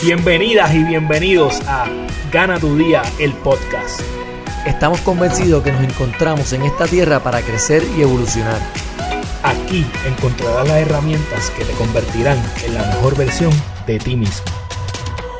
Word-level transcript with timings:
Bienvenidas 0.00 0.72
y 0.76 0.84
bienvenidos 0.84 1.60
a 1.66 1.88
Gana 2.30 2.60
tu 2.60 2.78
Día, 2.78 3.02
el 3.18 3.32
podcast. 3.32 4.00
Estamos 4.64 5.00
convencidos 5.00 5.64
que 5.64 5.72
nos 5.72 5.82
encontramos 5.82 6.52
en 6.52 6.62
esta 6.62 6.86
tierra 6.86 7.18
para 7.18 7.42
crecer 7.42 7.82
y 7.96 8.02
evolucionar. 8.02 8.60
Aquí 9.42 9.84
encontrarás 10.06 10.68
las 10.68 10.76
herramientas 10.76 11.50
que 11.50 11.64
te 11.64 11.72
convertirán 11.72 12.38
en 12.64 12.74
la 12.74 12.86
mejor 12.86 13.18
versión 13.18 13.50
de 13.88 13.98
ti 13.98 14.14
mismo. 14.14 14.44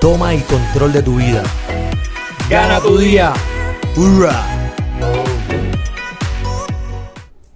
Toma 0.01 0.35
el 0.35 0.43
control 0.43 0.93
de 0.93 1.03
tu 1.05 1.15
vida. 1.19 1.45
Gana 2.51 2.81
tu 2.81 2.99
día. 2.99 3.33
¡Hurra! 3.97 4.45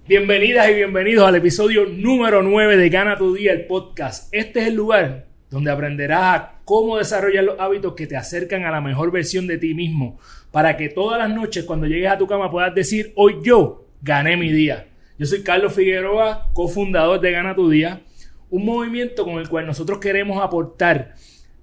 Bienvenidas 0.07 0.69
y 0.69 0.73
bienvenidos 0.75 1.27
al 1.27 1.35
episodio 1.35 1.85
número 1.85 2.41
9 2.41 2.77
de 2.77 2.89
Gana 2.89 3.17
tu 3.17 3.33
Día, 3.33 3.51
el 3.51 3.65
podcast. 3.65 4.33
Este 4.33 4.61
es 4.61 4.67
el 4.67 4.75
lugar 4.75 5.32
donde 5.53 5.69
aprenderás 5.69 6.45
cómo 6.65 6.97
desarrollar 6.97 7.43
los 7.43 7.59
hábitos 7.59 7.93
que 7.93 8.07
te 8.07 8.17
acercan 8.17 8.63
a 8.65 8.71
la 8.71 8.81
mejor 8.81 9.11
versión 9.11 9.45
de 9.45 9.59
ti 9.59 9.75
mismo, 9.75 10.17
para 10.49 10.75
que 10.75 10.89
todas 10.89 11.19
las 11.19 11.29
noches 11.29 11.63
cuando 11.63 11.85
llegues 11.85 12.09
a 12.09 12.17
tu 12.17 12.25
cama 12.25 12.49
puedas 12.49 12.73
decir, 12.73 13.13
hoy 13.15 13.35
yo 13.43 13.85
gané 14.01 14.35
mi 14.35 14.51
día. 14.51 14.87
Yo 15.19 15.27
soy 15.27 15.43
Carlos 15.43 15.73
Figueroa, 15.73 16.49
cofundador 16.53 17.21
de 17.21 17.31
Gana 17.31 17.53
tu 17.53 17.69
Día, 17.69 18.01
un 18.49 18.65
movimiento 18.65 19.25
con 19.25 19.35
el 19.35 19.47
cual 19.47 19.67
nosotros 19.67 19.99
queremos 19.99 20.41
aportar 20.41 21.13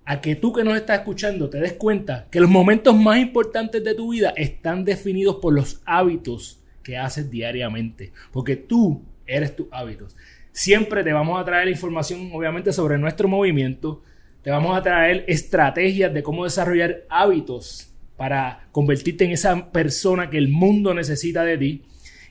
a 0.04 0.20
que 0.20 0.36
tú 0.36 0.52
que 0.52 0.62
nos 0.62 0.76
estás 0.76 1.00
escuchando 1.00 1.50
te 1.50 1.58
des 1.58 1.72
cuenta 1.72 2.28
que 2.30 2.38
los 2.38 2.48
momentos 2.48 2.94
más 2.94 3.18
importantes 3.18 3.82
de 3.82 3.96
tu 3.96 4.12
vida 4.12 4.32
están 4.36 4.84
definidos 4.84 5.38
por 5.42 5.52
los 5.52 5.82
hábitos 5.84 6.62
que 6.84 6.96
haces 6.96 7.28
diariamente, 7.28 8.12
porque 8.30 8.54
tú 8.54 9.02
eres 9.26 9.56
tus 9.56 9.66
hábitos. 9.72 10.16
Siempre 10.52 11.04
te 11.04 11.12
vamos 11.12 11.40
a 11.40 11.44
traer 11.44 11.68
información, 11.68 12.30
obviamente, 12.32 12.72
sobre 12.72 12.98
nuestro 12.98 13.28
movimiento. 13.28 14.02
Te 14.42 14.50
vamos 14.50 14.76
a 14.76 14.82
traer 14.82 15.24
estrategias 15.28 16.12
de 16.12 16.22
cómo 16.22 16.44
desarrollar 16.44 17.04
hábitos 17.08 17.92
para 18.16 18.68
convertirte 18.72 19.24
en 19.24 19.30
esa 19.30 19.70
persona 19.70 20.28
que 20.28 20.38
el 20.38 20.48
mundo 20.48 20.92
necesita 20.92 21.44
de 21.44 21.56
ti. 21.56 21.82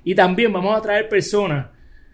Y 0.04 0.16
también 0.16 0.52
vamos 0.52 0.78
a 0.78 0.82
traer 0.82 1.08
personas 1.08 1.68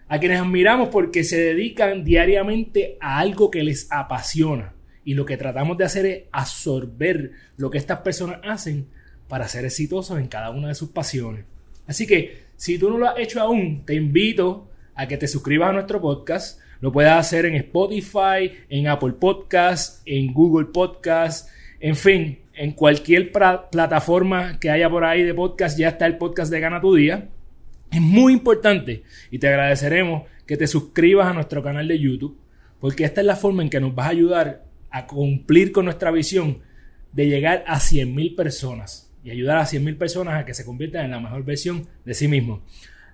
a 0.08 0.18
quienes 0.18 0.40
admiramos 0.40 0.88
porque 0.88 1.24
se 1.24 1.40
dedican 1.40 2.04
diariamente 2.04 2.96
a 3.00 3.18
algo 3.18 3.50
que 3.50 3.62
les 3.62 3.88
apasiona. 3.90 4.72
Y 5.04 5.14
lo 5.14 5.24
que 5.24 5.36
tratamos 5.36 5.76
de 5.76 5.84
hacer 5.84 6.06
es 6.06 6.22
absorber 6.32 7.32
lo 7.56 7.70
que 7.70 7.78
estas 7.78 8.00
personas 8.00 8.40
hacen 8.44 8.86
para 9.28 9.48
ser 9.48 9.64
exitosos 9.64 10.18
en 10.18 10.28
cada 10.28 10.50
una 10.50 10.68
de 10.68 10.74
sus 10.74 10.90
pasiones. 10.90 11.44
Así 11.86 12.06
que 12.06 12.46
si 12.56 12.78
tú 12.78 12.90
no 12.90 12.98
lo 12.98 13.08
has 13.08 13.18
hecho 13.18 13.40
aún, 13.40 13.84
te 13.84 13.94
invito 13.94 14.68
a 14.96 15.06
que 15.06 15.16
te 15.16 15.28
suscribas 15.28 15.70
a 15.70 15.72
nuestro 15.74 16.00
podcast. 16.00 16.60
Lo 16.80 16.90
puedes 16.90 17.12
hacer 17.12 17.46
en 17.46 17.54
Spotify, 17.54 18.52
en 18.68 18.88
Apple 18.88 19.12
Podcast, 19.12 20.02
en 20.06 20.32
Google 20.32 20.66
Podcast, 20.66 21.48
en 21.80 21.94
fin, 21.94 22.38
en 22.54 22.72
cualquier 22.72 23.30
plataforma 23.30 24.58
que 24.58 24.70
haya 24.70 24.88
por 24.88 25.04
ahí 25.04 25.22
de 25.22 25.34
podcast, 25.34 25.78
ya 25.78 25.88
está 25.88 26.06
el 26.06 26.16
podcast 26.16 26.50
de 26.50 26.60
Gana 26.60 26.80
tu 26.80 26.94
Día. 26.94 27.28
Es 27.90 28.00
muy 28.00 28.32
importante 28.32 29.04
y 29.30 29.38
te 29.38 29.48
agradeceremos 29.48 30.22
que 30.46 30.56
te 30.56 30.66
suscribas 30.66 31.28
a 31.28 31.34
nuestro 31.34 31.62
canal 31.62 31.86
de 31.86 31.98
YouTube, 31.98 32.38
porque 32.80 33.04
esta 33.04 33.20
es 33.20 33.26
la 33.26 33.36
forma 33.36 33.62
en 33.62 33.70
que 33.70 33.80
nos 33.80 33.94
vas 33.94 34.06
a 34.06 34.10
ayudar 34.10 34.64
a 34.90 35.06
cumplir 35.06 35.72
con 35.72 35.84
nuestra 35.84 36.10
visión 36.10 36.60
de 37.12 37.28
llegar 37.28 37.64
a 37.66 37.76
100.000 37.76 38.34
personas 38.34 39.12
y 39.22 39.30
ayudar 39.30 39.58
a 39.58 39.66
100.000 39.66 39.98
personas 39.98 40.40
a 40.40 40.46
que 40.46 40.54
se 40.54 40.64
conviertan 40.64 41.04
en 41.04 41.10
la 41.10 41.20
mejor 41.20 41.44
versión 41.44 41.86
de 42.04 42.14
sí 42.14 42.28
mismos. 42.28 42.60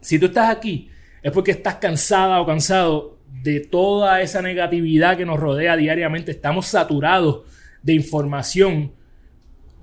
Si 0.00 0.18
tú 0.18 0.26
estás 0.26 0.50
aquí, 0.50 0.90
es 1.22 1.30
porque 1.32 1.52
estás 1.52 1.76
cansada 1.76 2.40
o 2.40 2.46
cansado 2.46 3.18
de 3.42 3.60
toda 3.60 4.20
esa 4.20 4.42
negatividad 4.42 5.16
que 5.16 5.24
nos 5.24 5.38
rodea 5.38 5.76
diariamente. 5.76 6.32
Estamos 6.32 6.66
saturados 6.66 7.42
de 7.82 7.94
información 7.94 8.92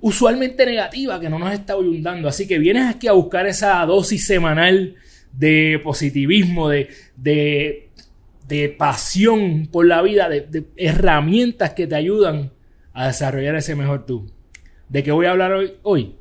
usualmente 0.02 0.66
negativa 0.66 1.18
que 1.18 1.30
no 1.30 1.38
nos 1.38 1.52
está 1.52 1.72
ayudando. 1.72 2.28
Así 2.28 2.46
que 2.46 2.58
vienes 2.58 2.94
aquí 2.94 3.08
a 3.08 3.12
buscar 3.12 3.46
esa 3.46 3.84
dosis 3.86 4.26
semanal 4.26 4.96
de 5.32 5.80
positivismo, 5.82 6.68
de, 6.68 6.88
de, 7.16 7.88
pasión 8.76 9.68
por 9.72 9.86
la 9.86 10.02
vida, 10.02 10.28
de, 10.28 10.42
de, 10.42 10.66
herramientas 10.76 11.70
que 11.70 11.86
te 11.86 11.94
ayudan 11.94 12.52
a 12.92 13.06
desarrollar 13.06 13.54
ese 13.56 13.74
mejor 13.74 14.04
tú. 14.04 14.30
¿De 14.88 15.02
qué 15.02 15.12
voy 15.12 15.26
a 15.26 15.30
hablar 15.30 15.52
hoy? 15.52 15.72
hoy? 15.82 16.16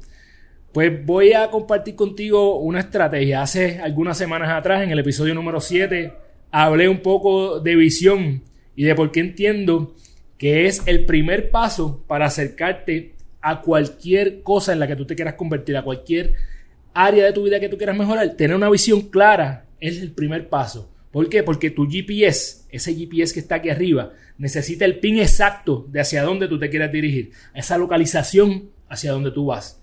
Pues 0.72 1.06
voy 1.06 1.34
a 1.34 1.50
compartir 1.50 1.96
contigo 1.96 2.60
una 2.60 2.80
estrategia. 2.80 3.42
Hace 3.42 3.80
algunas 3.80 4.18
semanas 4.18 4.50
atrás, 4.50 4.84
en 4.84 4.92
el 4.92 5.00
episodio 5.00 5.34
número 5.34 5.60
7, 5.60 6.14
hablé 6.52 6.88
un 6.88 7.00
poco 7.00 7.60
de 7.60 7.76
visión 7.76 8.44
y 8.76 8.84
de 8.84 8.96
por 8.96 9.12
qué 9.12 9.20
entiendo 9.20 9.96
que 10.38 10.68
es 10.68 10.84
el 10.86 11.06
primer 11.06 11.52
paso 11.52 12.04
para 12.08 12.28
acercarte 12.28 13.16
a 13.42 13.62
cualquier 13.62 14.44
cosa 14.44 14.74
en 14.74 14.80
la 14.80 14.88
que 14.88 14.96
tú 14.96 15.06
te 15.06 15.16
quieras 15.16 15.36
convertir, 15.36 15.76
a 15.78 15.84
cualquier 15.84 16.36
área 16.94 17.26
de 17.26 17.34
tu 17.34 17.44
vida 17.44 17.60
que 17.60 17.70
tú 17.70 17.78
quieras 17.78 17.98
mejorar, 17.98 18.30
tener 18.36 18.56
una 18.56 18.70
visión 18.70 19.02
clara 19.02 19.66
es 19.80 20.02
el 20.02 20.12
primer 20.12 20.50
paso. 20.50 20.92
¿Por 21.12 21.28
qué? 21.28 21.44
Porque 21.44 21.72
tu 21.72 21.90
GPS, 21.90 22.66
ese 22.70 22.96
GPS 22.96 23.34
que 23.34 23.42
está 23.42 23.56
aquí 23.56 23.70
arriba, 23.70 24.14
necesita 24.38 24.86
el 24.86 25.00
pin 25.00 25.20
exacto 25.20 25.86
de 25.90 26.00
hacia 26.00 26.24
dónde 26.24 26.48
tú 26.48 26.58
te 26.58 26.70
quieras 26.70 26.92
dirigir, 26.92 27.32
esa 27.54 27.78
localización 27.78 28.70
hacia 28.88 29.12
donde 29.12 29.32
tú 29.32 29.48
vas. 29.48 29.82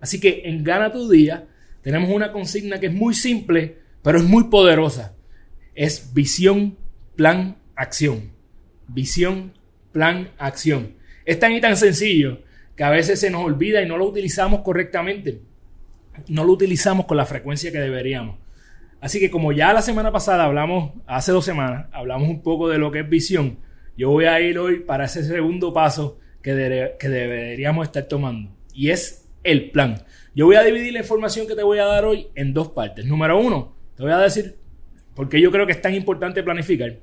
Así 0.00 0.20
que 0.20 0.42
en 0.44 0.62
Gana 0.62 0.92
tu 0.92 1.08
Día 1.08 1.48
tenemos 1.82 2.10
una 2.10 2.32
consigna 2.32 2.78
que 2.78 2.86
es 2.86 2.92
muy 2.92 3.14
simple, 3.14 3.78
pero 4.02 4.18
es 4.18 4.24
muy 4.24 4.44
poderosa. 4.44 5.16
Es 5.74 6.12
visión, 6.14 6.76
plan, 7.16 7.56
acción. 7.74 8.30
Visión, 8.86 9.52
plan, 9.92 10.30
acción. 10.38 10.94
Es 11.24 11.38
tan 11.40 11.52
y 11.52 11.60
tan 11.60 11.76
sencillo 11.76 12.40
que 12.78 12.84
a 12.84 12.90
veces 12.90 13.18
se 13.18 13.28
nos 13.28 13.42
olvida 13.42 13.82
y 13.82 13.88
no 13.88 13.98
lo 13.98 14.06
utilizamos 14.06 14.60
correctamente. 14.60 15.40
No 16.28 16.44
lo 16.44 16.52
utilizamos 16.52 17.06
con 17.06 17.16
la 17.16 17.26
frecuencia 17.26 17.72
que 17.72 17.80
deberíamos. 17.80 18.36
Así 19.00 19.18
que 19.18 19.32
como 19.32 19.50
ya 19.50 19.72
la 19.72 19.82
semana 19.82 20.12
pasada 20.12 20.44
hablamos, 20.44 20.92
hace 21.04 21.32
dos 21.32 21.44
semanas, 21.44 21.86
hablamos 21.90 22.28
un 22.28 22.40
poco 22.40 22.68
de 22.68 22.78
lo 22.78 22.92
que 22.92 23.00
es 23.00 23.08
visión, 23.08 23.58
yo 23.96 24.10
voy 24.10 24.26
a 24.26 24.40
ir 24.40 24.60
hoy 24.60 24.78
para 24.78 25.06
ese 25.06 25.24
segundo 25.24 25.72
paso 25.72 26.20
que, 26.40 26.94
que 27.00 27.08
deberíamos 27.08 27.84
estar 27.84 28.04
tomando. 28.04 28.52
Y 28.72 28.90
es 28.90 29.28
el 29.42 29.72
plan. 29.72 30.04
Yo 30.32 30.46
voy 30.46 30.54
a 30.54 30.62
dividir 30.62 30.92
la 30.92 31.00
información 31.00 31.48
que 31.48 31.56
te 31.56 31.64
voy 31.64 31.80
a 31.80 31.84
dar 31.84 32.04
hoy 32.04 32.28
en 32.36 32.54
dos 32.54 32.68
partes. 32.68 33.04
Número 33.04 33.40
uno, 33.40 33.74
te 33.96 34.04
voy 34.04 34.12
a 34.12 34.18
decir 34.18 34.56
por 35.16 35.28
qué 35.28 35.40
yo 35.40 35.50
creo 35.50 35.66
que 35.66 35.72
es 35.72 35.82
tan 35.82 35.96
importante 35.96 36.44
planificar. 36.44 36.96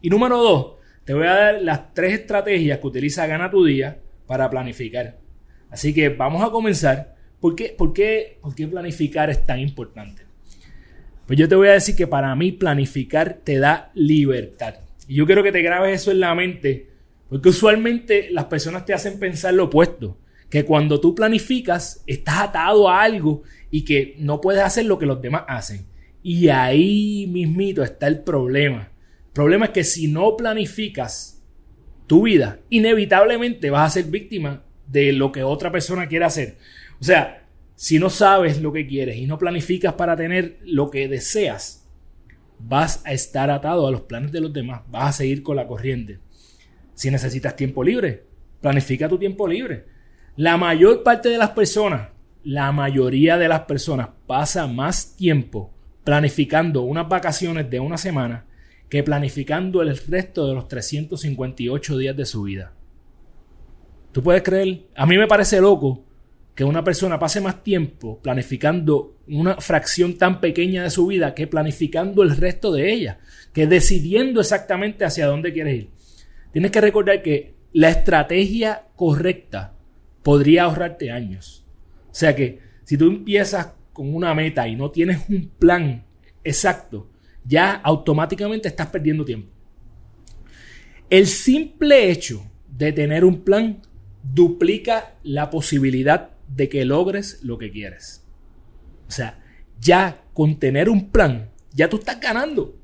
Y 0.00 0.08
número 0.08 0.38
dos, 0.38 0.74
te 1.04 1.14
voy 1.14 1.26
a 1.26 1.34
dar 1.34 1.62
las 1.62 1.94
tres 1.94 2.12
estrategias 2.12 2.78
que 2.78 2.86
utiliza 2.86 3.26
Gana 3.26 3.50
tu 3.50 3.64
Día 3.64 3.98
para 4.26 4.50
planificar. 4.50 5.18
Así 5.70 5.92
que 5.94 6.08
vamos 6.08 6.42
a 6.42 6.50
comenzar. 6.50 7.14
¿Por 7.40 7.54
qué, 7.54 7.74
por, 7.76 7.92
qué, 7.92 8.38
¿Por 8.40 8.54
qué 8.54 8.66
planificar 8.66 9.30
es 9.30 9.44
tan 9.44 9.60
importante? 9.60 10.22
Pues 11.26 11.38
yo 11.38 11.48
te 11.48 11.56
voy 11.56 11.68
a 11.68 11.72
decir 11.72 11.96
que 11.96 12.06
para 12.06 12.34
mí 12.36 12.52
planificar 12.52 13.40
te 13.42 13.58
da 13.58 13.90
libertad. 13.94 14.76
Y 15.08 15.16
yo 15.16 15.26
quiero 15.26 15.42
que 15.42 15.52
te 15.52 15.62
grabes 15.62 16.02
eso 16.02 16.10
en 16.10 16.20
la 16.20 16.34
mente, 16.34 16.90
porque 17.28 17.48
usualmente 17.48 18.28
las 18.30 18.46
personas 18.46 18.84
te 18.84 18.94
hacen 18.94 19.18
pensar 19.18 19.54
lo 19.54 19.64
opuesto, 19.64 20.18
que 20.48 20.64
cuando 20.64 21.00
tú 21.00 21.14
planificas 21.14 22.02
estás 22.06 22.38
atado 22.38 22.88
a 22.88 23.02
algo 23.02 23.42
y 23.70 23.84
que 23.84 24.14
no 24.18 24.40
puedes 24.40 24.62
hacer 24.62 24.86
lo 24.86 24.98
que 24.98 25.06
los 25.06 25.20
demás 25.20 25.44
hacen. 25.48 25.86
Y 26.22 26.48
ahí 26.48 27.26
mismito 27.28 27.82
está 27.82 28.06
el 28.06 28.20
problema. 28.20 28.92
El 29.26 29.32
problema 29.32 29.66
es 29.66 29.70
que 29.72 29.84
si 29.84 30.08
no 30.08 30.36
planificas, 30.36 31.35
tu 32.06 32.22
vida, 32.22 32.60
inevitablemente 32.70 33.70
vas 33.70 33.86
a 33.86 34.00
ser 34.00 34.10
víctima 34.10 34.62
de 34.86 35.12
lo 35.12 35.32
que 35.32 35.42
otra 35.42 35.72
persona 35.72 36.06
quiere 36.06 36.24
hacer. 36.24 36.56
O 37.00 37.04
sea, 37.04 37.44
si 37.74 37.98
no 37.98 38.10
sabes 38.10 38.60
lo 38.60 38.72
que 38.72 38.86
quieres 38.86 39.16
y 39.16 39.26
no 39.26 39.38
planificas 39.38 39.94
para 39.94 40.16
tener 40.16 40.58
lo 40.64 40.90
que 40.90 41.08
deseas, 41.08 41.86
vas 42.58 43.02
a 43.04 43.12
estar 43.12 43.50
atado 43.50 43.86
a 43.86 43.90
los 43.90 44.02
planes 44.02 44.32
de 44.32 44.40
los 44.40 44.52
demás, 44.52 44.82
vas 44.88 45.08
a 45.10 45.18
seguir 45.18 45.42
con 45.42 45.56
la 45.56 45.66
corriente. 45.66 46.20
Si 46.94 47.10
necesitas 47.10 47.56
tiempo 47.56 47.84
libre, 47.84 48.24
planifica 48.60 49.08
tu 49.08 49.18
tiempo 49.18 49.46
libre. 49.46 49.84
La 50.36 50.56
mayor 50.56 51.02
parte 51.02 51.28
de 51.28 51.38
las 51.38 51.50
personas, 51.50 52.08
la 52.44 52.72
mayoría 52.72 53.36
de 53.36 53.48
las 53.48 53.62
personas 53.62 54.08
pasa 54.26 54.66
más 54.66 55.16
tiempo 55.16 55.72
planificando 56.04 56.82
unas 56.82 57.08
vacaciones 57.08 57.68
de 57.68 57.80
una 57.80 57.98
semana 57.98 58.46
que 58.88 59.02
planificando 59.02 59.82
el 59.82 59.96
resto 59.96 60.46
de 60.46 60.54
los 60.54 60.68
358 60.68 61.98
días 61.98 62.16
de 62.16 62.24
su 62.24 62.42
vida. 62.42 62.72
¿Tú 64.12 64.22
puedes 64.22 64.42
creer? 64.42 64.86
A 64.94 65.06
mí 65.06 65.18
me 65.18 65.26
parece 65.26 65.60
loco 65.60 66.04
que 66.54 66.64
una 66.64 66.82
persona 66.82 67.18
pase 67.18 67.40
más 67.40 67.62
tiempo 67.62 68.18
planificando 68.22 69.18
una 69.28 69.56
fracción 69.56 70.16
tan 70.16 70.40
pequeña 70.40 70.84
de 70.84 70.90
su 70.90 71.06
vida 71.06 71.34
que 71.34 71.46
planificando 71.46 72.22
el 72.22 72.34
resto 72.34 72.72
de 72.72 72.92
ella, 72.92 73.18
que 73.52 73.66
decidiendo 73.66 74.40
exactamente 74.40 75.04
hacia 75.04 75.26
dónde 75.26 75.52
quieres 75.52 75.76
ir. 75.76 75.90
Tienes 76.52 76.70
que 76.70 76.80
recordar 76.80 77.22
que 77.22 77.54
la 77.74 77.90
estrategia 77.90 78.86
correcta 78.96 79.74
podría 80.22 80.64
ahorrarte 80.64 81.10
años. 81.10 81.66
O 82.10 82.14
sea 82.14 82.34
que 82.34 82.60
si 82.84 82.96
tú 82.96 83.08
empiezas 83.08 83.74
con 83.92 84.14
una 84.14 84.34
meta 84.34 84.66
y 84.66 84.76
no 84.76 84.90
tienes 84.90 85.28
un 85.28 85.50
plan 85.58 86.06
exacto, 86.42 87.10
ya 87.46 87.72
automáticamente 87.74 88.68
estás 88.68 88.88
perdiendo 88.88 89.24
tiempo. 89.24 89.48
El 91.08 91.26
simple 91.26 92.10
hecho 92.10 92.44
de 92.68 92.92
tener 92.92 93.24
un 93.24 93.42
plan 93.42 93.82
duplica 94.22 95.14
la 95.22 95.50
posibilidad 95.50 96.30
de 96.48 96.68
que 96.68 96.84
logres 96.84 97.40
lo 97.42 97.58
que 97.58 97.70
quieres. 97.70 98.24
O 99.08 99.10
sea, 99.10 99.42
ya 99.80 100.24
con 100.32 100.58
tener 100.58 100.88
un 100.88 101.10
plan, 101.10 101.50
ya 101.72 101.88
tú 101.88 101.98
estás 101.98 102.20
ganando. 102.20 102.76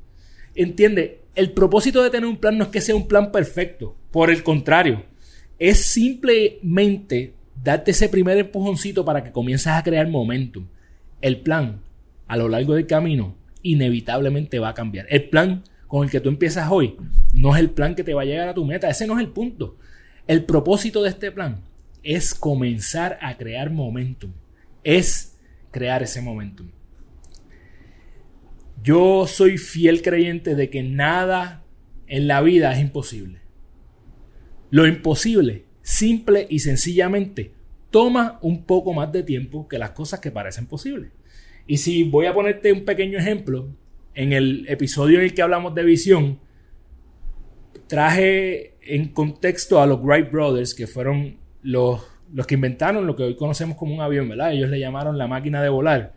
Entiende, 0.55 1.23
el 1.35 1.53
propósito 1.53 2.03
de 2.03 2.11
tener 2.11 2.29
un 2.29 2.37
plan 2.37 2.59
no 2.59 2.65
es 2.65 2.71
que 2.71 2.81
sea 2.81 2.95
un 2.95 3.09
plan 3.09 3.33
perfecto. 3.33 3.97
Por 4.11 4.31
el 4.31 4.43
contrario, 4.43 5.05
es 5.59 5.79
simplemente 5.85 7.35
darte 7.63 7.93
ese 7.93 8.09
primer 8.09 8.39
empujoncito 8.39 9.05
para 9.05 9.25
que 9.25 9.33
comiences 9.33 9.69
a 9.69 9.83
crear 9.83 10.09
momentum. 10.09 10.67
El 11.21 11.41
plan, 11.41 11.83
a 12.27 12.37
lo 12.37 12.49
largo 12.49 12.75
del 12.75 12.87
camino, 12.87 13.37
inevitablemente 13.63 14.59
va 14.59 14.71
a 14.71 14.75
cambiar. 14.75 15.07
El 15.09 15.29
plan 15.29 15.65
con 15.87 16.05
el 16.05 16.11
que 16.11 16.21
tú 16.21 16.29
empiezas 16.29 16.71
hoy 16.71 16.97
no 17.35 17.55
es 17.55 17.61
el 17.61 17.71
plan 17.71 17.95
que 17.95 18.05
te 18.05 18.15
va 18.15 18.23
a 18.23 18.27
llegar 18.27 18.49
a 18.49 18.55
tu 18.55 18.65
meta. 18.65 18.89
Ese 18.89 19.07
no 19.07 19.15
es 19.15 19.21
el 19.21 19.29
punto. 19.29 19.77
El 20.27 20.45
propósito 20.45 21.03
de 21.03 21.11
este 21.11 21.31
plan 21.33 21.61
es 22.03 22.35
comenzar 22.35 23.19
a 23.21 23.37
crear 23.37 23.71
momentum. 23.71 24.33
Es 24.85 25.39
crear 25.71 26.03
ese 26.03 26.21
momentum. 26.21 26.71
Yo 28.83 29.27
soy 29.27 29.59
fiel 29.59 30.03
creyente 30.03 30.55
de 30.55 30.71
que 30.71 30.83
nada 30.83 31.63
en 32.07 32.27
la 32.27 32.41
vida 32.41 32.73
es 32.73 32.81
imposible. 32.81 33.41
Lo 34.71 34.87
imposible, 34.87 35.67
simple 35.83 36.47
y 36.51 36.61
sencillamente, 36.61 37.53
toma 37.91 38.39
un 38.43 38.65
poco 38.65 38.93
más 38.93 39.13
de 39.13 39.23
tiempo 39.23 39.69
que 39.69 39.79
las 39.79 39.91
cosas 39.91 40.19
que 40.21 40.31
parecen 40.31 40.67
posibles. 40.67 41.11
Y 41.67 41.79
si 41.79 42.05
voy 42.05 42.27
a 42.27 42.35
ponerte 42.35 42.73
un 42.73 42.85
pequeño 42.85 43.19
ejemplo, 43.19 43.69
en 44.15 44.33
el 44.33 44.67
episodio 44.69 45.19
en 45.19 45.25
el 45.25 45.35
que 45.35 45.43
hablamos 45.43 45.75
de 45.75 45.85
visión, 45.85 46.39
traje 47.87 48.75
en 48.83 49.09
contexto 49.09 49.81
a 49.81 49.87
los 49.87 50.03
Wright 50.03 50.31
Brothers, 50.31 50.75
que 50.75 50.87
fueron 50.87 51.37
los, 51.63 52.03
los 52.33 52.47
que 52.47 52.55
inventaron 52.55 53.07
lo 53.07 53.17
que 53.17 53.23
hoy 53.23 53.37
conocemos 53.37 53.77
como 53.77 53.95
un 53.95 54.01
avión, 54.01 54.29
¿verdad? 54.29 54.53
Ellos 54.53 54.71
le 54.71 54.81
llamaron 54.81 55.19
la 55.19 55.27
máquina 55.27 55.63
de 55.63 55.69
volar. 55.69 56.15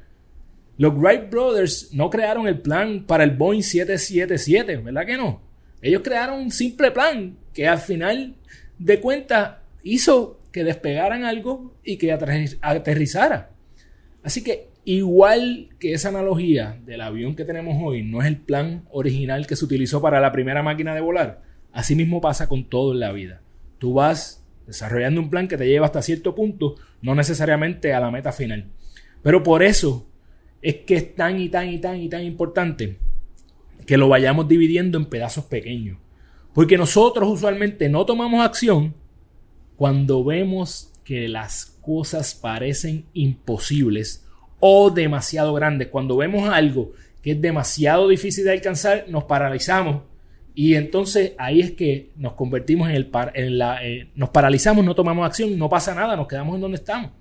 Los 0.77 0.93
Wright 0.95 1.29
Brothers 1.29 1.93
no 1.93 2.09
crearon 2.09 2.47
el 2.47 2.59
plan 2.59 3.05
para 3.05 3.23
el 3.23 3.31
Boeing 3.31 3.61
777, 3.61 4.77
¿verdad 4.77 5.05
que 5.05 5.17
no? 5.17 5.41
Ellos 5.81 6.01
crearon 6.03 6.39
un 6.39 6.51
simple 6.51 6.91
plan 6.91 7.37
que 7.53 7.67
al 7.67 7.77
final 7.77 8.35
de 8.77 8.99
cuentas 8.99 9.57
hizo 9.83 10.39
que 10.51 10.63
despegaran 10.63 11.23
algo 11.23 11.75
y 11.83 11.97
que 11.97 12.11
aterrizara. 12.11 13.51
Así 14.25 14.43
que 14.43 14.69
igual 14.85 15.69
que 15.77 15.93
esa 15.93 16.09
analogía 16.09 16.81
del 16.83 17.01
avión 17.01 17.35
que 17.35 17.45
tenemos 17.45 17.77
hoy 17.79 18.01
no 18.01 18.23
es 18.23 18.27
el 18.27 18.37
plan 18.37 18.83
original 18.89 19.45
que 19.45 19.55
se 19.55 19.63
utilizó 19.63 20.01
para 20.01 20.19
la 20.19 20.31
primera 20.31 20.63
máquina 20.63 20.95
de 20.95 21.01
volar, 21.01 21.43
así 21.71 21.93
mismo 21.93 22.21
pasa 22.21 22.49
con 22.49 22.67
todo 22.67 22.93
en 22.93 23.01
la 23.01 23.11
vida. 23.11 23.41
Tú 23.77 23.93
vas 23.93 24.43
desarrollando 24.65 25.21
un 25.21 25.29
plan 25.29 25.47
que 25.47 25.57
te 25.57 25.67
lleva 25.67 25.85
hasta 25.85 26.01
cierto 26.01 26.33
punto, 26.33 26.73
no 27.03 27.13
necesariamente 27.13 27.93
a 27.93 27.99
la 27.99 28.09
meta 28.09 28.31
final. 28.31 28.65
Pero 29.21 29.43
por 29.43 29.61
eso 29.61 30.07
es 30.59 30.77
que 30.77 30.95
es 30.95 31.13
tan 31.13 31.39
y 31.39 31.49
tan 31.49 31.69
y 31.69 31.77
tan 31.77 32.01
y 32.01 32.09
tan 32.09 32.23
importante 32.23 32.97
que 33.85 33.95
lo 33.95 34.09
vayamos 34.09 34.47
dividiendo 34.47 34.97
en 34.97 35.05
pedazos 35.05 35.45
pequeños. 35.45 35.99
Porque 36.55 36.79
nosotros 36.79 37.29
usualmente 37.29 37.89
no 37.89 38.07
tomamos 38.07 38.43
acción 38.43 38.95
cuando 39.75 40.23
vemos 40.23 40.94
que 41.05 41.29
las 41.29 41.77
cosas 41.81 42.35
parecen 42.35 43.05
imposibles 43.13 44.25
o 44.59 44.89
demasiado 44.89 45.53
grandes. 45.53 45.87
Cuando 45.87 46.17
vemos 46.17 46.49
algo 46.49 46.91
que 47.21 47.31
es 47.31 47.41
demasiado 47.41 48.09
difícil 48.09 48.43
de 48.43 48.51
alcanzar, 48.51 49.05
nos 49.07 49.23
paralizamos 49.23 50.01
y 50.55 50.75
entonces 50.75 51.33
ahí 51.37 51.59
es 51.59 51.71
que 51.71 52.11
nos 52.15 52.33
convertimos 52.33 52.89
en 52.89 52.95
el 52.95 53.11
en 53.33 53.57
la 53.57 53.85
eh, 53.85 54.09
nos 54.15 54.29
paralizamos, 54.29 54.85
no 54.85 54.95
tomamos 54.95 55.25
acción, 55.25 55.57
no 55.57 55.69
pasa 55.69 55.93
nada, 55.93 56.15
nos 56.15 56.27
quedamos 56.27 56.55
en 56.55 56.61
donde 56.61 56.77
estamos. 56.77 57.11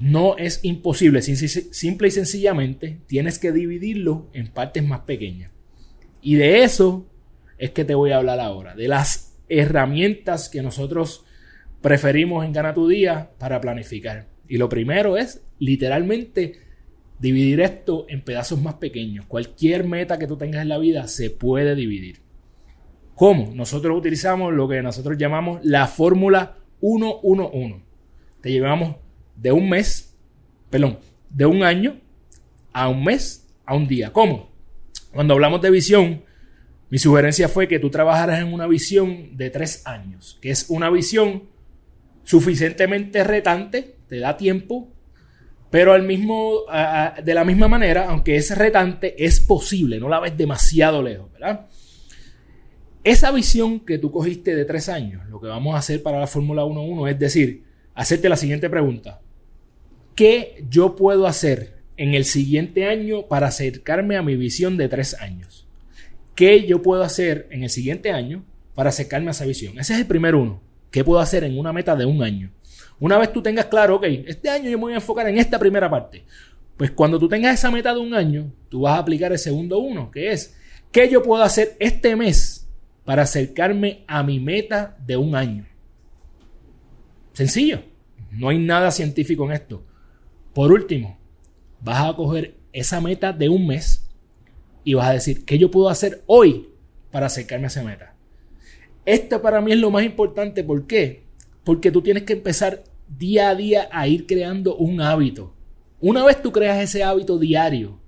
No 0.00 0.36
es 0.36 0.60
imposible, 0.64 1.22
simple 1.22 2.08
y 2.08 2.10
sencillamente 2.10 3.00
tienes 3.06 3.38
que 3.38 3.52
dividirlo 3.52 4.28
en 4.32 4.48
partes 4.48 4.82
más 4.82 5.00
pequeñas. 5.00 5.52
Y 6.20 6.36
de 6.36 6.64
eso 6.64 7.06
es 7.58 7.70
que 7.70 7.84
te 7.84 7.94
voy 7.94 8.10
a 8.10 8.16
hablar 8.16 8.40
ahora, 8.40 8.74
de 8.74 8.88
las 8.88 9.36
herramientas 9.48 10.48
que 10.48 10.62
nosotros 10.62 11.23
preferimos 11.84 12.46
en 12.46 12.54
Gana 12.54 12.72
tu 12.72 12.88
Día 12.88 13.30
para 13.36 13.60
planificar. 13.60 14.26
Y 14.48 14.56
lo 14.56 14.70
primero 14.70 15.18
es 15.18 15.44
literalmente 15.58 16.54
dividir 17.18 17.60
esto 17.60 18.06
en 18.08 18.22
pedazos 18.22 18.62
más 18.62 18.76
pequeños. 18.76 19.26
Cualquier 19.26 19.84
meta 19.84 20.18
que 20.18 20.26
tú 20.26 20.38
tengas 20.38 20.62
en 20.62 20.70
la 20.70 20.78
vida 20.78 21.06
se 21.08 21.28
puede 21.28 21.74
dividir. 21.74 22.22
¿Cómo? 23.14 23.52
Nosotros 23.54 23.98
utilizamos 23.98 24.54
lo 24.54 24.66
que 24.66 24.80
nosotros 24.80 25.18
llamamos 25.18 25.60
la 25.62 25.86
fórmula 25.86 26.56
111. 26.80 27.82
Te 28.40 28.50
llevamos 28.50 28.96
de 29.36 29.52
un 29.52 29.68
mes, 29.68 30.16
perdón, 30.70 31.00
de 31.28 31.44
un 31.44 31.62
año 31.64 32.00
a 32.72 32.88
un 32.88 33.04
mes 33.04 33.46
a 33.66 33.74
un 33.74 33.86
día. 33.86 34.10
¿Cómo? 34.10 34.48
Cuando 35.12 35.34
hablamos 35.34 35.60
de 35.60 35.70
visión, 35.70 36.22
mi 36.88 36.96
sugerencia 36.96 37.46
fue 37.46 37.68
que 37.68 37.78
tú 37.78 37.90
trabajaras 37.90 38.40
en 38.40 38.54
una 38.54 38.66
visión 38.66 39.36
de 39.36 39.50
tres 39.50 39.86
años, 39.86 40.38
que 40.40 40.48
es 40.48 40.70
una 40.70 40.88
visión 40.88 41.52
suficientemente 42.24 43.22
retante, 43.22 43.96
te 44.08 44.18
da 44.18 44.36
tiempo, 44.36 44.88
pero 45.70 45.92
al 45.92 46.02
mismo, 46.02 46.62
de 47.22 47.34
la 47.34 47.44
misma 47.44 47.68
manera, 47.68 48.08
aunque 48.08 48.36
es 48.36 48.56
retante, 48.56 49.24
es 49.24 49.40
posible, 49.40 49.98
no 49.98 50.08
la 50.08 50.20
ves 50.20 50.36
demasiado 50.36 51.02
lejos, 51.02 51.32
¿verdad? 51.32 51.66
Esa 53.02 53.30
visión 53.32 53.80
que 53.80 53.98
tú 53.98 54.10
cogiste 54.10 54.54
de 54.54 54.64
tres 54.64 54.88
años, 54.88 55.28
lo 55.28 55.40
que 55.40 55.48
vamos 55.48 55.74
a 55.74 55.78
hacer 55.78 56.02
para 56.02 56.18
la 56.18 56.26
Fórmula 56.26 56.64
1.1 56.64 57.10
es 57.10 57.18
decir, 57.18 57.64
hacerte 57.94 58.28
la 58.28 58.36
siguiente 58.36 58.70
pregunta. 58.70 59.20
¿Qué 60.14 60.64
yo 60.70 60.96
puedo 60.96 61.26
hacer 61.26 61.74
en 61.96 62.14
el 62.14 62.24
siguiente 62.24 62.86
año 62.86 63.26
para 63.26 63.48
acercarme 63.48 64.16
a 64.16 64.22
mi 64.22 64.36
visión 64.36 64.76
de 64.76 64.88
tres 64.88 65.20
años? 65.20 65.66
¿Qué 66.34 66.66
yo 66.66 66.82
puedo 66.82 67.02
hacer 67.02 67.46
en 67.50 67.62
el 67.62 67.70
siguiente 67.70 68.10
año 68.10 68.44
para 68.74 68.88
acercarme 68.88 69.28
a 69.28 69.32
esa 69.32 69.44
visión? 69.44 69.78
Ese 69.78 69.92
es 69.94 69.98
el 69.98 70.06
primer 70.06 70.34
uno. 70.34 70.62
¿Qué 70.94 71.02
puedo 71.02 71.18
hacer 71.18 71.42
en 71.42 71.58
una 71.58 71.72
meta 71.72 71.96
de 71.96 72.06
un 72.06 72.22
año? 72.22 72.52
Una 73.00 73.18
vez 73.18 73.32
tú 73.32 73.42
tengas 73.42 73.66
claro, 73.66 73.96
ok, 73.96 74.04
este 74.28 74.48
año 74.48 74.70
yo 74.70 74.78
me 74.78 74.82
voy 74.82 74.92
a 74.92 74.98
enfocar 74.98 75.28
en 75.28 75.38
esta 75.38 75.58
primera 75.58 75.90
parte. 75.90 76.24
Pues 76.76 76.92
cuando 76.92 77.18
tú 77.18 77.28
tengas 77.28 77.54
esa 77.54 77.68
meta 77.72 77.92
de 77.92 77.98
un 77.98 78.14
año, 78.14 78.52
tú 78.68 78.82
vas 78.82 78.94
a 78.94 78.98
aplicar 78.98 79.32
el 79.32 79.40
segundo 79.40 79.80
uno, 79.80 80.12
que 80.12 80.30
es, 80.30 80.56
¿qué 80.92 81.10
yo 81.10 81.20
puedo 81.20 81.42
hacer 81.42 81.76
este 81.80 82.14
mes 82.14 82.68
para 83.04 83.22
acercarme 83.22 84.04
a 84.06 84.22
mi 84.22 84.38
meta 84.38 84.96
de 85.04 85.16
un 85.16 85.34
año? 85.34 85.66
Sencillo. 87.32 87.82
No 88.30 88.50
hay 88.50 88.60
nada 88.60 88.92
científico 88.92 89.44
en 89.46 89.50
esto. 89.50 89.82
Por 90.52 90.70
último, 90.70 91.18
vas 91.80 92.08
a 92.08 92.14
coger 92.14 92.54
esa 92.72 93.00
meta 93.00 93.32
de 93.32 93.48
un 93.48 93.66
mes 93.66 94.08
y 94.84 94.94
vas 94.94 95.08
a 95.08 95.14
decir, 95.14 95.44
¿qué 95.44 95.58
yo 95.58 95.72
puedo 95.72 95.88
hacer 95.88 96.22
hoy 96.26 96.68
para 97.10 97.26
acercarme 97.26 97.64
a 97.64 97.66
esa 97.66 97.82
meta? 97.82 98.13
Esto 99.06 99.42
para 99.42 99.60
mí 99.60 99.72
es 99.72 99.78
lo 99.78 99.90
más 99.90 100.04
importante. 100.04 100.64
¿Por 100.64 100.86
qué? 100.86 101.22
Porque 101.64 101.90
tú 101.90 102.02
tienes 102.02 102.24
que 102.24 102.34
empezar 102.34 102.84
día 103.08 103.50
a 103.50 103.54
día 103.54 103.88
a 103.92 104.08
ir 104.08 104.26
creando 104.26 104.76
un 104.76 105.00
hábito. 105.00 105.52
Una 106.00 106.24
vez 106.24 106.40
tú 106.42 106.52
creas 106.52 106.82
ese 106.82 107.02
hábito 107.02 107.38
diario, 107.38 107.98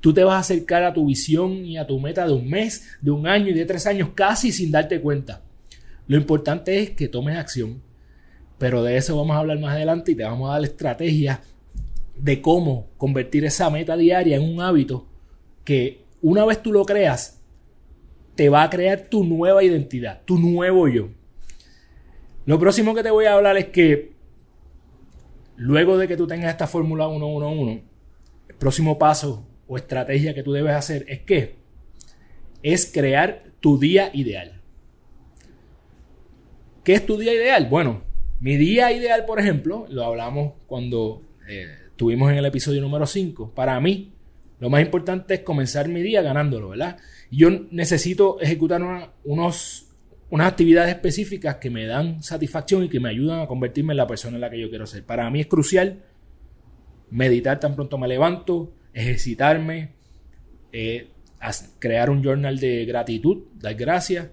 tú 0.00 0.12
te 0.12 0.24
vas 0.24 0.34
a 0.34 0.40
acercar 0.40 0.84
a 0.84 0.92
tu 0.92 1.06
visión 1.06 1.64
y 1.64 1.78
a 1.78 1.86
tu 1.86 1.98
meta 1.98 2.26
de 2.26 2.32
un 2.32 2.48
mes, 2.48 2.96
de 3.00 3.10
un 3.10 3.26
año 3.26 3.48
y 3.48 3.54
de 3.54 3.64
tres 3.64 3.86
años 3.86 4.10
casi 4.14 4.52
sin 4.52 4.70
darte 4.70 5.00
cuenta. 5.00 5.42
Lo 6.06 6.16
importante 6.16 6.78
es 6.80 6.90
que 6.90 7.08
tomes 7.08 7.36
acción. 7.36 7.82
Pero 8.58 8.82
de 8.82 8.96
eso 8.96 9.16
vamos 9.16 9.36
a 9.36 9.40
hablar 9.40 9.58
más 9.58 9.74
adelante 9.74 10.12
y 10.12 10.14
te 10.14 10.24
vamos 10.24 10.48
a 10.48 10.54
dar 10.54 10.64
estrategias 10.64 11.40
de 12.16 12.40
cómo 12.40 12.88
convertir 12.96 13.44
esa 13.44 13.68
meta 13.68 13.96
diaria 13.96 14.36
en 14.36 14.42
un 14.42 14.60
hábito 14.62 15.06
que 15.64 16.04
una 16.22 16.44
vez 16.46 16.62
tú 16.62 16.72
lo 16.72 16.84
creas, 16.84 17.35
te 18.36 18.48
va 18.48 18.62
a 18.62 18.70
crear 18.70 19.08
tu 19.08 19.24
nueva 19.24 19.64
identidad, 19.64 20.22
tu 20.24 20.38
nuevo 20.38 20.86
yo. 20.88 21.08
Lo 22.44 22.60
próximo 22.60 22.94
que 22.94 23.02
te 23.02 23.10
voy 23.10 23.24
a 23.24 23.32
hablar 23.32 23.56
es 23.56 23.66
que 23.66 24.12
luego 25.56 25.98
de 25.98 26.06
que 26.06 26.16
tú 26.16 26.26
tengas 26.26 26.50
esta 26.50 26.66
fórmula 26.66 27.08
111, 27.08 27.82
el 28.48 28.54
próximo 28.56 28.98
paso 28.98 29.46
o 29.66 29.76
estrategia 29.76 30.34
que 30.34 30.42
tú 30.42 30.52
debes 30.52 30.74
hacer 30.74 31.04
es 31.08 31.20
que 31.20 31.56
es 32.62 32.90
crear 32.92 33.44
tu 33.60 33.78
día 33.78 34.10
ideal. 34.12 34.60
¿Qué 36.84 36.94
es 36.94 37.04
tu 37.04 37.16
día 37.18 37.34
ideal? 37.34 37.66
Bueno, 37.68 38.02
Mi 38.38 38.58
día 38.58 38.92
ideal, 38.92 39.24
por 39.24 39.40
ejemplo, 39.40 39.86
lo 39.88 40.04
hablamos 40.04 40.52
cuando 40.66 41.22
eh, 41.48 41.74
estuvimos 41.86 42.30
en 42.30 42.36
el 42.36 42.44
episodio 42.44 42.82
número 42.82 43.06
5. 43.06 43.54
Para 43.54 43.80
mí, 43.80 44.12
lo 44.58 44.70
más 44.70 44.82
importante 44.82 45.34
es 45.34 45.40
comenzar 45.40 45.88
mi 45.88 46.02
día 46.02 46.22
ganándolo, 46.22 46.70
¿verdad? 46.70 46.96
Yo 47.30 47.50
necesito 47.70 48.40
ejecutar 48.40 48.80
unos, 49.24 49.88
unas 50.30 50.48
actividades 50.48 50.94
específicas 50.94 51.56
que 51.56 51.70
me 51.70 51.86
dan 51.86 52.22
satisfacción 52.22 52.84
y 52.84 52.88
que 52.88 53.00
me 53.00 53.10
ayudan 53.10 53.40
a 53.40 53.46
convertirme 53.46 53.92
en 53.92 53.98
la 53.98 54.06
persona 54.06 54.36
en 54.36 54.40
la 54.40 54.50
que 54.50 54.60
yo 54.60 54.70
quiero 54.70 54.86
ser. 54.86 55.04
Para 55.04 55.28
mí 55.30 55.40
es 55.40 55.46
crucial 55.46 56.02
meditar 57.10 57.60
tan 57.60 57.74
pronto 57.74 57.98
me 57.98 58.08
levanto, 58.08 58.72
ejercitarme, 58.92 59.90
eh, 60.72 61.08
crear 61.78 62.10
un 62.10 62.22
journal 62.22 62.58
de 62.58 62.84
gratitud, 62.84 63.44
dar 63.54 63.74
gracias. 63.74 64.28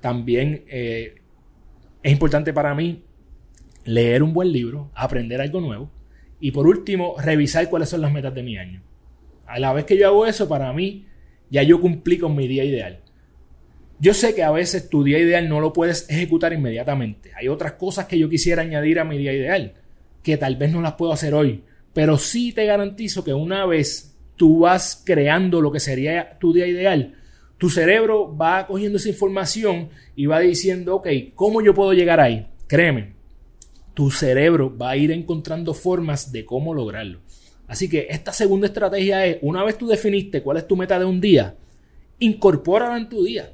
También 0.00 0.64
eh, 0.68 1.16
es 2.02 2.12
importante 2.12 2.52
para 2.52 2.74
mí 2.74 3.02
leer 3.84 4.22
un 4.22 4.32
buen 4.32 4.52
libro, 4.52 4.90
aprender 4.94 5.40
algo 5.40 5.60
nuevo 5.60 5.90
y 6.40 6.52
por 6.52 6.66
último 6.66 7.16
revisar 7.18 7.68
cuáles 7.68 7.88
son 7.88 8.02
las 8.02 8.12
metas 8.12 8.34
de 8.34 8.42
mi 8.42 8.58
año. 8.58 8.82
A 9.48 9.58
la 9.58 9.72
vez 9.72 9.84
que 9.84 9.96
yo 9.96 10.06
hago 10.06 10.26
eso, 10.26 10.48
para 10.48 10.72
mí 10.72 11.06
ya 11.50 11.62
yo 11.62 11.80
cumplí 11.80 12.18
con 12.18 12.36
mi 12.36 12.46
día 12.46 12.64
ideal. 12.64 13.00
Yo 13.98 14.14
sé 14.14 14.34
que 14.34 14.44
a 14.44 14.52
veces 14.52 14.88
tu 14.88 15.02
día 15.02 15.18
ideal 15.18 15.48
no 15.48 15.58
lo 15.60 15.72
puedes 15.72 16.08
ejecutar 16.08 16.52
inmediatamente. 16.52 17.32
Hay 17.34 17.48
otras 17.48 17.72
cosas 17.72 18.06
que 18.06 18.18
yo 18.18 18.28
quisiera 18.28 18.62
añadir 18.62 19.00
a 19.00 19.04
mi 19.04 19.18
día 19.18 19.32
ideal, 19.32 19.74
que 20.22 20.36
tal 20.36 20.56
vez 20.56 20.70
no 20.70 20.80
las 20.80 20.92
puedo 20.92 21.12
hacer 21.12 21.34
hoy, 21.34 21.64
pero 21.94 22.18
sí 22.18 22.52
te 22.52 22.64
garantizo 22.66 23.24
que 23.24 23.34
una 23.34 23.66
vez 23.66 24.16
tú 24.36 24.60
vas 24.60 25.02
creando 25.04 25.60
lo 25.60 25.72
que 25.72 25.80
sería 25.80 26.38
tu 26.38 26.52
día 26.52 26.66
ideal, 26.66 27.16
tu 27.56 27.70
cerebro 27.70 28.36
va 28.36 28.66
cogiendo 28.68 28.98
esa 28.98 29.08
información 29.08 29.88
y 30.14 30.26
va 30.26 30.38
diciendo, 30.38 30.96
ok, 30.96 31.08
¿cómo 31.34 31.60
yo 31.60 31.74
puedo 31.74 31.92
llegar 31.92 32.20
ahí? 32.20 32.46
Créeme, 32.68 33.14
tu 33.94 34.12
cerebro 34.12 34.76
va 34.76 34.90
a 34.90 34.96
ir 34.96 35.10
encontrando 35.10 35.74
formas 35.74 36.30
de 36.30 36.44
cómo 36.44 36.72
lograrlo. 36.72 37.18
Así 37.68 37.88
que 37.88 38.08
esta 38.10 38.32
segunda 38.32 38.66
estrategia 38.66 39.24
es, 39.26 39.38
una 39.42 39.62
vez 39.62 39.76
tú 39.76 39.86
definiste 39.86 40.42
cuál 40.42 40.56
es 40.56 40.66
tu 40.66 40.74
meta 40.74 40.98
de 40.98 41.04
un 41.04 41.20
día, 41.20 41.54
incorpórala 42.18 42.96
en 42.96 43.08
tu 43.08 43.22
día. 43.22 43.52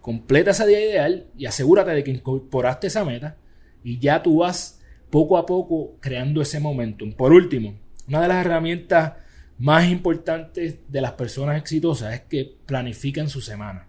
Completa 0.00 0.52
ese 0.52 0.66
día 0.66 0.80
ideal 0.80 1.26
y 1.36 1.46
asegúrate 1.46 1.90
de 1.90 2.04
que 2.04 2.12
incorporaste 2.12 2.86
esa 2.86 3.04
meta 3.04 3.36
y 3.82 3.98
ya 3.98 4.22
tú 4.22 4.38
vas 4.38 4.80
poco 5.10 5.36
a 5.36 5.44
poco 5.44 5.96
creando 6.00 6.40
ese 6.40 6.60
momentum. 6.60 7.12
Por 7.12 7.32
último, 7.32 7.74
una 8.06 8.22
de 8.22 8.28
las 8.28 8.46
herramientas 8.46 9.14
más 9.58 9.88
importantes 9.88 10.78
de 10.88 11.00
las 11.00 11.12
personas 11.12 11.58
exitosas 11.58 12.14
es 12.14 12.20
que 12.22 12.56
planifican 12.64 13.28
su 13.28 13.40
semana. 13.40 13.88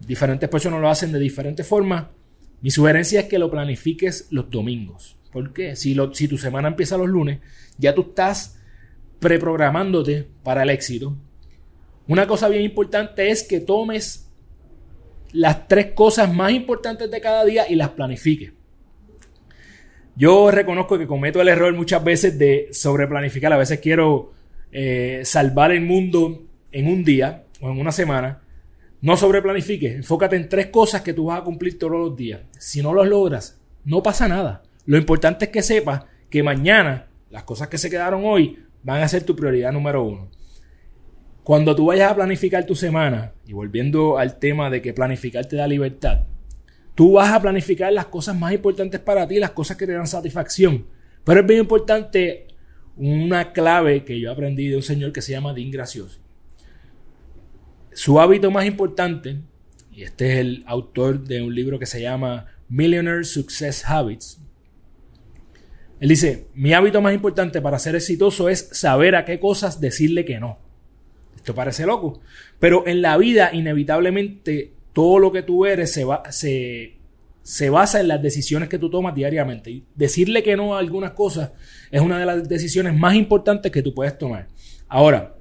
Diferentes 0.00 0.48
personas 0.48 0.80
lo 0.80 0.90
hacen 0.90 1.12
de 1.12 1.18
diferentes 1.18 1.66
formas. 1.66 2.06
Mi 2.60 2.70
sugerencia 2.70 3.20
es 3.20 3.26
que 3.26 3.38
lo 3.38 3.50
planifiques 3.50 4.26
los 4.30 4.50
domingos. 4.50 5.16
¿Por 5.32 5.52
qué? 5.52 5.74
Si, 5.76 5.94
tu 5.94 6.38
semana 6.38 6.68
empieza 6.68 6.98
los 6.98 7.08
lunes, 7.08 7.40
ya 7.78 7.94
tú 7.94 8.02
estás 8.02 8.58
preprogramándote 9.18 10.28
para 10.42 10.62
el 10.62 10.70
éxito. 10.70 11.16
Una 12.06 12.26
cosa 12.26 12.48
bien 12.48 12.62
importante 12.62 13.30
es 13.30 13.42
que 13.42 13.60
tomes 13.60 14.28
las 15.32 15.66
tres 15.68 15.92
cosas 15.92 16.32
más 16.32 16.52
importantes 16.52 17.10
de 17.10 17.20
cada 17.20 17.44
día 17.44 17.64
y 17.68 17.76
las 17.76 17.90
planifiques. 17.90 18.52
Yo 20.14 20.50
reconozco 20.50 20.98
que 20.98 21.06
cometo 21.06 21.40
el 21.40 21.48
error 21.48 21.72
muchas 21.72 22.04
veces 22.04 22.38
de 22.38 22.68
sobreplanificar. 22.72 23.50
A 23.54 23.56
veces 23.56 23.80
quiero 23.80 24.32
eh, 24.70 25.22
salvar 25.24 25.72
el 25.72 25.80
mundo 25.80 26.42
en 26.70 26.88
un 26.88 27.02
día 27.02 27.44
o 27.62 27.70
en 27.70 27.80
una 27.80 27.92
semana. 27.92 28.42
No 29.00 29.16
sobreplanifiques. 29.16 29.94
Enfócate 29.94 30.36
en 30.36 30.50
tres 30.50 30.66
cosas 30.66 31.00
que 31.00 31.14
tú 31.14 31.26
vas 31.26 31.40
a 31.40 31.44
cumplir 31.44 31.78
todos 31.78 31.92
los 31.92 32.14
días. 32.14 32.42
Si 32.58 32.82
no 32.82 32.92
los 32.92 33.08
logras, 33.08 33.58
no 33.86 34.02
pasa 34.02 34.28
nada. 34.28 34.62
Lo 34.84 34.96
importante 34.96 35.46
es 35.46 35.50
que 35.50 35.62
sepas 35.62 36.04
que 36.30 36.42
mañana 36.42 37.08
las 37.30 37.44
cosas 37.44 37.68
que 37.68 37.78
se 37.78 37.90
quedaron 37.90 38.22
hoy 38.24 38.58
van 38.82 39.02
a 39.02 39.08
ser 39.08 39.24
tu 39.24 39.36
prioridad 39.36 39.72
número 39.72 40.02
uno. 40.02 40.30
Cuando 41.44 41.74
tú 41.74 41.86
vayas 41.86 42.10
a 42.10 42.14
planificar 42.14 42.66
tu 42.66 42.74
semana, 42.74 43.32
y 43.46 43.52
volviendo 43.52 44.18
al 44.18 44.38
tema 44.38 44.70
de 44.70 44.80
que 44.80 44.92
planificar 44.92 45.46
te 45.46 45.56
da 45.56 45.66
libertad, 45.66 46.26
Tú 46.94 47.12
vas 47.12 47.32
a 47.32 47.40
planificar 47.40 47.92
las 47.92 48.06
cosas 48.06 48.36
más 48.36 48.52
importantes 48.52 49.00
para 49.00 49.26
ti, 49.26 49.38
las 49.38 49.52
cosas 49.52 49.76
que 49.76 49.86
te 49.86 49.92
dan 49.92 50.06
satisfacción. 50.06 50.86
Pero 51.24 51.40
es 51.40 51.46
bien 51.46 51.60
importante 51.60 52.48
una 52.96 53.52
clave 53.52 54.04
que 54.04 54.20
yo 54.20 54.30
aprendí 54.30 54.68
de 54.68 54.76
un 54.76 54.82
señor 54.82 55.12
que 55.12 55.22
se 55.22 55.32
llama 55.32 55.54
Dean 55.54 55.70
Graciosi. 55.70 56.18
Su 57.92 58.20
hábito 58.20 58.50
más 58.50 58.66
importante, 58.66 59.38
y 59.90 60.02
este 60.02 60.32
es 60.32 60.38
el 60.38 60.64
autor 60.66 61.24
de 61.24 61.42
un 61.42 61.54
libro 61.54 61.78
que 61.78 61.86
se 61.86 62.00
llama 62.00 62.46
Millionaire 62.68 63.24
Success 63.24 63.84
Habits. 63.86 64.41
Él 66.02 66.08
dice, 66.08 66.48
mi 66.54 66.72
hábito 66.72 67.00
más 67.00 67.14
importante 67.14 67.62
para 67.62 67.78
ser 67.78 67.94
exitoso 67.94 68.48
es 68.48 68.70
saber 68.72 69.14
a 69.14 69.24
qué 69.24 69.38
cosas 69.38 69.80
decirle 69.80 70.24
que 70.24 70.40
no. 70.40 70.58
Esto 71.36 71.54
parece 71.54 71.86
loco, 71.86 72.20
pero 72.58 72.88
en 72.88 73.02
la 73.02 73.16
vida 73.16 73.50
inevitablemente 73.52 74.72
todo 74.92 75.20
lo 75.20 75.30
que 75.30 75.42
tú 75.42 75.64
eres 75.64 75.92
se, 75.92 77.70
basa 77.70 78.00
en 78.00 78.08
las 78.08 78.20
decisiones 78.20 78.68
que 78.68 78.80
tú 78.80 78.90
tomas 78.90 79.14
diariamente. 79.14 79.70
Y 79.70 79.84
decirle 79.94 80.42
que 80.42 80.56
no 80.56 80.74
a 80.74 80.80
algunas 80.80 81.12
cosas 81.12 81.52
es 81.92 82.00
una 82.00 82.18
de 82.18 82.26
las 82.26 82.48
decisiones 82.48 82.98
más 82.98 83.14
importantes 83.14 83.70
que 83.70 83.82
tú 83.82 83.94
puedes 83.94 84.18
tomar. 84.18 84.48
Ahora, 84.88 85.36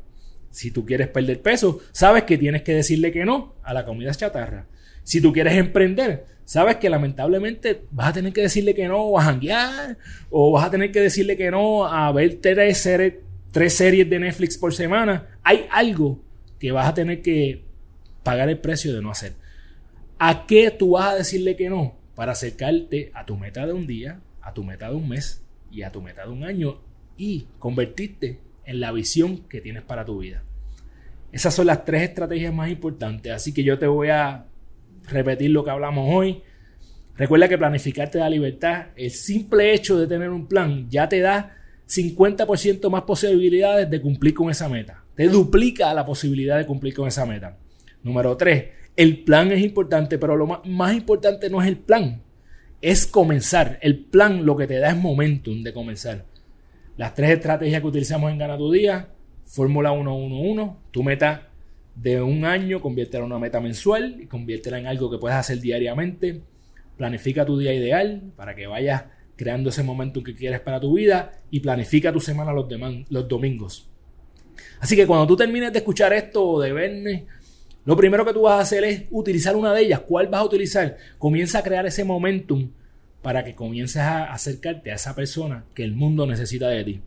si 0.52 0.70
tú 0.70 0.86
quieres 0.86 1.08
perder 1.08 1.42
peso, 1.42 1.80
sabes 1.92 2.26
que 2.26 2.38
tienes 2.38 2.62
que 2.62 2.76
decirle 2.76 3.12
que 3.12 3.26
no 3.26 3.56
a 3.64 3.74
la 3.74 3.84
comida 3.84 4.14
chatarra. 4.14 4.68
Si 5.04 5.22
tú 5.22 5.34
quieres 5.34 5.54
emprender, 5.56 6.26
sabes 6.46 6.78
que 6.78 6.90
lamentablemente 6.90 7.84
vas 7.92 8.10
a 8.10 8.14
tener 8.14 8.34
que 8.34 8.42
decirle 8.42 8.74
que 8.74 8.88
no 8.88 9.18
a 9.18 9.24
janguear 9.24 9.98
o 10.30 10.52
vas 10.52 10.66
a 10.66 10.72
tener 10.72 10.92
que 10.92 11.00
decirle 11.00 11.38
que 11.38 11.50
no 11.50 11.86
a 11.86 12.12
ver 12.12 12.40
tres, 12.42 12.78
series, 12.78 13.16
tres 13.52 13.74
series 13.74 14.10
de 14.10 14.20
Netflix 14.20 14.58
por 14.58 14.74
semana. 14.74 15.28
Hay 15.44 15.66
algo 15.72 16.20
que 16.60 16.72
vas 16.72 16.88
a 16.88 16.94
tener 16.94 17.22
que 17.22 17.64
pagar 18.24 18.50
el 18.50 18.60
precio 18.60 18.94
de 18.94 19.02
no 19.02 19.12
hacer. 19.12 19.34
¿A 20.20 20.46
qué 20.46 20.72
tú 20.72 20.92
vas 20.92 21.14
a 21.14 21.16
decirle 21.16 21.56
que 21.56 21.70
no? 21.70 21.96
Para 22.16 22.34
acercarte 22.34 23.12
a 23.14 23.26
tu 23.26 23.38
meta 23.38 23.66
de 23.66 23.74
un 23.74 23.88
día, 23.88 24.20
a 24.42 24.54
tu 24.54 24.64
meta 24.64 24.90
de 24.90 24.96
un 24.96 25.08
mes 25.10 25.44
y 25.72 25.84
a 25.84 25.92
tu 25.92 26.02
meta 26.02 26.26
de 26.26 26.32
un 26.32 26.44
año 26.44 26.80
y 27.18 27.48
convertirte 27.60 28.40
en 28.66 28.80
la 28.80 28.92
visión 28.92 29.38
que 29.50 29.62
tienes 29.62 29.84
para 29.84 30.06
tu 30.06 30.20
vida. 30.20 30.44
Esas 31.32 31.54
son 31.54 31.68
las 31.68 31.86
tres 31.86 32.04
estrategias 32.04 32.54
más 32.54 32.70
importantes, 32.70 33.32
así 33.32 33.54
que 33.54 33.64
yo 33.64 33.80
te 33.80 33.88
voy 33.88 34.10
a 34.10 34.46
repetir 35.08 35.52
lo 35.52 35.64
que 35.64 35.72
hablamos 35.72 36.08
hoy. 36.10 36.44
Recuerda 37.16 37.48
que 37.48 37.58
planificarte 37.58 38.18
da 38.18 38.30
libertad. 38.30 38.88
El 38.96 39.12
simple 39.12 39.74
hecho 39.74 40.00
de 40.00 40.08
tener 40.08 40.30
un 40.30 40.48
plan 40.48 40.90
ya 40.90 41.08
te 41.08 41.20
da 41.20 41.58
50% 41.88 42.90
más 42.90 43.04
posibilidades 43.04 43.90
de 43.90 44.02
cumplir 44.02 44.34
con 44.34 44.50
esa 44.50 44.70
meta. 44.70 45.04
Te 45.16 45.28
duplica 45.28 45.94
la 45.94 46.06
posibilidad 46.06 46.58
de 46.58 46.66
cumplir 46.66 46.94
con 46.94 47.08
esa 47.08 47.26
meta. 47.26 47.58
Número 48.02 48.36
tres, 48.38 48.70
el 48.96 49.24
plan 49.24 49.52
es 49.52 49.62
importante, 49.62 50.18
pero 50.18 50.36
lo 50.36 50.48
más, 50.48 50.94
importante 50.96 51.50
no 51.50 51.62
es 51.62 51.68
el 51.68 51.78
plan, 51.78 52.22
es 52.82 53.06
comenzar. 53.06 53.78
El 53.82 54.00
plan 54.00 54.46
lo 54.46 54.56
que 54.56 54.68
te 54.68 54.80
da 54.80 54.90
es 54.90 54.98
momentum 54.98 55.64
de 55.64 55.74
comenzar. 55.74 56.26
Las 56.98 57.14
tres 57.14 57.32
estrategias 57.32 57.82
que 57.82 57.88
utilizamos 57.88 58.32
en 58.32 58.38
Gana 58.38 58.58
tu 58.58 58.72
Día, 58.72 59.10
Fórmula 59.46 59.92
111, 59.92 60.72
tu 60.92 61.04
meta 61.04 61.51
de 61.96 62.22
un 62.22 62.46
año, 62.46 62.82
conviértela 62.82 63.26
en 63.26 63.32
una 63.32 63.40
meta 63.40 63.60
mensual 63.60 64.18
y 64.22 64.28
conviértela 64.28 64.80
en 64.80 64.88
algo 64.88 65.10
que 65.12 65.18
puedas 65.18 65.40
hacer 65.40 65.60
diariamente. 65.60 66.42
Planifica 66.98 67.46
tu 67.46 67.58
día 67.58 67.74
ideal 67.74 68.22
para 68.36 68.56
que 68.56 68.68
vayas 68.68 69.06
creando 69.36 69.70
ese 69.70 69.84
momentum 69.84 70.24
que 70.24 70.36
quieres 70.36 70.60
para 70.60 70.80
tu 70.80 70.94
vida 70.94 71.32
y 71.50 71.60
planifica 71.60 72.14
tu 72.14 72.20
semana 72.20 72.54
los, 72.54 72.68
los 73.10 73.28
domingos. 73.28 73.90
Así 74.80 74.96
que 74.96 75.08
cuando 75.08 75.28
tú 75.28 75.36
termines 75.36 75.72
de 75.72 75.80
escuchar 75.80 76.14
esto 76.14 76.60
de 76.60 76.74
verme 76.74 77.26
lo 77.84 77.98
primero 77.98 78.24
que 78.26 78.34
tú 78.34 78.44
vas 78.44 78.60
a 78.60 78.62
hacer 78.62 78.84
es 78.84 79.04
utilizar 79.10 79.56
una 79.56 79.74
de 79.74 79.82
ellas. 79.82 80.02
¿Cuál 80.02 80.28
vas 80.28 80.42
a 80.42 80.46
utilizar? 80.46 80.98
Comienza 81.18 81.60
a 81.60 81.64
crear 81.64 81.86
ese 81.86 82.04
momentum 82.04 82.70
para 83.22 83.44
que 83.44 83.56
comiences 83.56 83.98
a 83.98 84.32
acercarte 84.32 84.92
a 84.92 84.96
esa 84.96 85.16
persona 85.16 85.66
que 85.74 85.84
el 85.84 85.94
mundo 85.94 86.28
necesita 86.28 86.68
de 86.70 86.84
ti. 86.84 87.02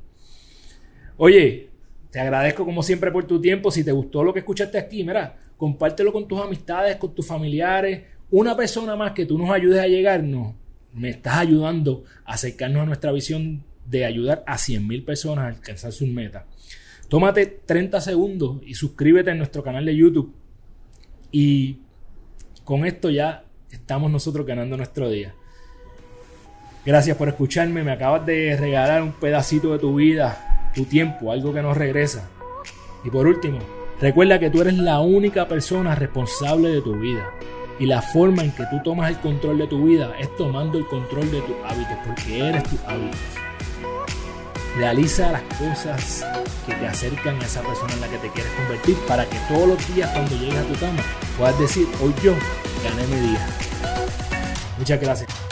Oye, 1.17 1.71
te 2.14 2.21
agradezco 2.21 2.64
como 2.64 2.80
siempre 2.85 3.11
por 3.11 3.26
tu 3.26 3.40
tiempo. 3.40 3.73
Si 3.73 3.83
te 3.83 3.90
gustó 3.90 4.23
lo 4.23 4.33
que 4.33 4.38
escuchaste 4.38 4.78
aquí, 4.78 5.02
mira, 5.02 5.37
compártelo 5.56 6.12
con 6.12 6.28
tus 6.28 6.40
amistades, 6.40 6.94
con 6.94 7.12
tus 7.12 7.26
familiares. 7.26 8.04
Una 8.30 8.56
persona 8.56 8.94
más 8.94 9.11
que 9.11 9.26
tú 9.26 9.37
nos 9.37 9.50
ayudes 9.50 9.80
a 9.80 9.88
llegarnos, 9.88 10.54
me 10.92 11.11
estás 11.11 11.38
ayudando 11.38 12.04
a 12.25 12.35
acercarnos 12.35 12.85
a 12.85 12.87
nuestra 12.87 13.11
visión 13.11 13.64
de 13.85 14.04
ayudar 14.04 14.44
a 14.47 14.54
100.000 14.54 15.04
personas 15.04 15.44
a 15.44 15.49
alcanzar 15.49 15.90
sus 15.90 16.06
metas. 16.06 16.44
Tómate 17.09 17.47
30 17.47 18.00
segundos 18.00 18.59
y 18.64 18.75
suscríbete 18.75 19.33
a 19.33 19.35
nuestro 19.35 19.64
canal 19.64 19.85
de 19.85 19.97
YouTube 19.97 20.33
y 21.33 21.78
con 22.62 22.87
esto 22.87 23.11
ya 23.11 23.44
estamos 23.73 24.09
nosotros 24.09 24.47
ganando 24.47 24.76
nuestro 24.76 25.11
día. 25.11 25.35
Gracias 26.87 27.16
por 27.16 27.26
escucharme, 27.26 27.83
me 27.83 27.90
acabas 27.90 28.25
de 28.25 28.56
regalar 28.56 29.02
un 29.02 29.14
pedacito 29.14 29.73
de 29.73 29.80
tu 29.80 29.97
vida, 29.97 30.54
tu 30.75 30.85
tiempo, 30.85 31.33
algo 31.33 31.52
que 31.52 31.62
no 31.62 31.75
regresa. 31.75 32.28
Y 33.04 33.11
por 33.11 33.26
último, 33.26 33.59
recuerda 34.00 34.38
que 34.38 34.50
tú 34.50 34.61
eres 34.61 34.75
la 34.75 35.00
única 35.00 35.47
persona 35.47 35.95
responsable 35.95 36.69
de 36.69 36.81
tu 36.81 36.95
vida. 36.95 37.31
Y 37.78 37.87
la 37.87 38.02
forma 38.02 38.43
en 38.43 38.52
que 38.52 38.64
tú 38.71 38.81
tomas 38.85 39.11
el 39.11 39.19
control 39.19 39.59
de 39.59 39.66
tu 39.66 39.85
vida 39.85 40.12
es 40.19 40.35
tomando 40.37 40.78
el 40.78 40.87
control 40.87 41.31
de 41.31 41.40
tus 41.40 41.57
hábitos, 41.64 41.97
porque 42.07 42.49
eres 42.49 42.62
tus 42.64 42.81
hábitos. 42.85 43.21
Realiza 44.76 45.33
las 45.33 45.43
cosas 45.43 46.26
que 46.66 46.75
te 46.75 46.87
acercan 46.87 47.40
a 47.40 47.45
esa 47.45 47.62
persona 47.62 47.93
en 47.95 48.00
la 48.00 48.09
que 48.09 48.19
te 48.19 48.28
quieres 48.31 48.52
convertir 48.52 48.97
para 49.07 49.25
que 49.26 49.37
todos 49.49 49.69
los 49.69 49.95
días 49.95 50.11
cuando 50.11 50.37
llegues 50.37 50.57
a 50.57 50.64
tu 50.64 50.75
cama 50.81 51.02
puedas 51.38 51.59
decir, 51.59 51.87
hoy 52.02 52.12
yo 52.23 52.33
gané 52.83 53.07
mi 53.07 53.28
día. 53.28 53.47
Muchas 54.78 55.00
gracias. 55.00 55.44